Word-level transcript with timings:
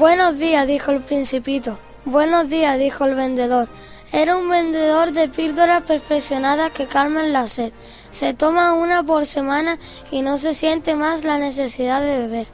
Buenos 0.00 0.38
días, 0.38 0.66
dijo 0.66 0.92
el 0.92 1.02
principito. 1.02 1.78
Buenos 2.06 2.48
días, 2.48 2.78
dijo 2.78 3.04
el 3.04 3.14
vendedor. 3.14 3.68
Era 4.12 4.38
un 4.38 4.48
vendedor 4.48 5.12
de 5.12 5.28
píldoras 5.28 5.82
perfeccionadas 5.82 6.72
que 6.72 6.86
calman 6.86 7.34
la 7.34 7.48
sed. 7.48 7.74
Se 8.10 8.32
toma 8.32 8.72
una 8.72 9.02
por 9.02 9.26
semana 9.26 9.78
y 10.10 10.22
no 10.22 10.38
se 10.38 10.54
siente 10.54 10.96
más 10.96 11.22
la 11.22 11.36
necesidad 11.36 12.00
de 12.00 12.16
beber. 12.16 12.46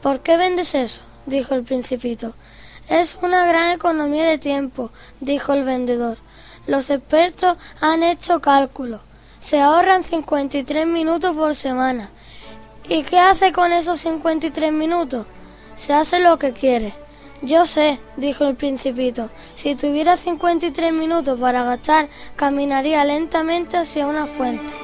¿Por 0.00 0.20
qué 0.20 0.38
vendes 0.38 0.74
eso? 0.74 1.02
dijo 1.26 1.54
el 1.54 1.64
principito. 1.64 2.34
Es 2.88 3.18
una 3.20 3.44
gran 3.44 3.72
economía 3.72 4.24
de 4.24 4.38
tiempo, 4.38 4.90
dijo 5.20 5.52
el 5.52 5.64
vendedor. 5.64 6.16
Los 6.66 6.88
expertos 6.88 7.58
han 7.82 8.02
hecho 8.02 8.40
cálculos. 8.40 9.02
Se 9.40 9.60
ahorran 9.60 10.04
53 10.04 10.86
minutos 10.86 11.36
por 11.36 11.54
semana. 11.54 12.08
¿Y 12.88 13.02
qué 13.02 13.18
hace 13.18 13.52
con 13.52 13.72
esos 13.72 14.00
53 14.00 14.72
minutos? 14.72 15.26
Se 15.76 15.92
hace 15.92 16.20
lo 16.20 16.38
que 16.38 16.52
quiere. 16.52 16.94
Yo 17.42 17.66
sé, 17.66 17.98
dijo 18.16 18.44
el 18.44 18.54
principito, 18.54 19.28
si 19.54 19.74
tuviera 19.74 20.16
53 20.16 20.92
minutos 20.92 21.38
para 21.38 21.64
gastar, 21.64 22.08
caminaría 22.36 23.04
lentamente 23.04 23.76
hacia 23.76 24.06
una 24.06 24.26
fuente. 24.26 24.83